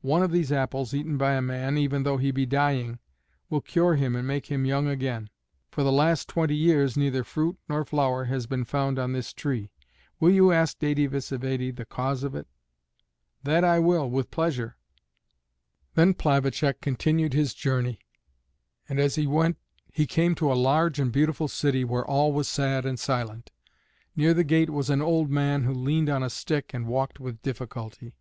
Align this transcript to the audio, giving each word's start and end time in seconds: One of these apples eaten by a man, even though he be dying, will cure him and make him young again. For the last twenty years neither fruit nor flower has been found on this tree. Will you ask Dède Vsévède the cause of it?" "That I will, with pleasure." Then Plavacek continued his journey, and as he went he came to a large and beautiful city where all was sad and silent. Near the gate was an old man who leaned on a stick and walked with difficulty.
One 0.00 0.22
of 0.22 0.30
these 0.30 0.50
apples 0.50 0.94
eaten 0.94 1.18
by 1.18 1.34
a 1.34 1.42
man, 1.42 1.76
even 1.76 2.02
though 2.02 2.16
he 2.16 2.30
be 2.30 2.46
dying, 2.46 2.98
will 3.50 3.60
cure 3.60 3.94
him 3.94 4.16
and 4.16 4.26
make 4.26 4.46
him 4.46 4.64
young 4.64 4.88
again. 4.88 5.28
For 5.70 5.82
the 5.82 5.92
last 5.92 6.28
twenty 6.30 6.56
years 6.56 6.96
neither 6.96 7.22
fruit 7.22 7.58
nor 7.68 7.84
flower 7.84 8.24
has 8.24 8.46
been 8.46 8.64
found 8.64 8.98
on 8.98 9.12
this 9.12 9.34
tree. 9.34 9.68
Will 10.18 10.30
you 10.30 10.50
ask 10.50 10.78
Dède 10.78 11.10
Vsévède 11.10 11.76
the 11.76 11.84
cause 11.84 12.22
of 12.22 12.34
it?" 12.34 12.48
"That 13.42 13.64
I 13.64 13.78
will, 13.78 14.08
with 14.08 14.30
pleasure." 14.30 14.78
Then 15.92 16.14
Plavacek 16.14 16.80
continued 16.80 17.34
his 17.34 17.52
journey, 17.52 17.98
and 18.88 18.98
as 18.98 19.16
he 19.16 19.26
went 19.26 19.58
he 19.92 20.06
came 20.06 20.34
to 20.36 20.50
a 20.50 20.54
large 20.54 20.98
and 20.98 21.12
beautiful 21.12 21.48
city 21.48 21.84
where 21.84 22.06
all 22.06 22.32
was 22.32 22.48
sad 22.48 22.86
and 22.86 22.98
silent. 22.98 23.50
Near 24.16 24.32
the 24.32 24.42
gate 24.42 24.70
was 24.70 24.88
an 24.88 25.02
old 25.02 25.28
man 25.28 25.64
who 25.64 25.74
leaned 25.74 26.08
on 26.08 26.22
a 26.22 26.30
stick 26.30 26.72
and 26.72 26.86
walked 26.86 27.20
with 27.20 27.42
difficulty. 27.42 28.14